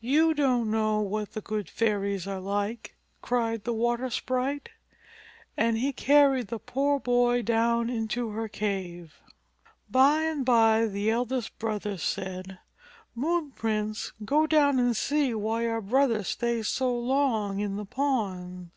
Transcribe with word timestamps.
".You 0.00 0.32
don't 0.32 0.70
know 0.70 1.00
what 1.02 1.32
the 1.34 1.42
Good 1.42 1.68
Fairies 1.68 2.26
are 2.26 2.40
like," 2.40 2.96
65 3.20 3.20
JATAKA 3.20 3.20
TALES 3.20 3.28
cried 3.28 3.64
the 3.64 3.72
water 3.74 4.08
sprite, 4.08 4.68
and 5.54 5.76
he 5.76 5.92
carried 5.92 6.46
the 6.46 6.58
poor 6.58 6.98
boy 6.98 7.42
down 7.42 7.90
into 7.90 8.30
his 8.40 8.50
cave. 8.52 9.16
By 9.90 10.22
and 10.22 10.46
by 10.46 10.86
the 10.86 11.10
eldest 11.10 11.58
brother 11.58 11.98
said, 11.98 12.58
"Moon 13.14 13.50
Prince, 13.50 14.14
go 14.24 14.46
down 14.46 14.78
and 14.78 14.96
see 14.96 15.34
why 15.34 15.66
our 15.68 15.82
brother 15.82 16.24
stays 16.24 16.66
so 16.68 16.96
long 16.98 17.58
in 17.60 17.76
the 17.76 17.84
pond!" 17.84 18.70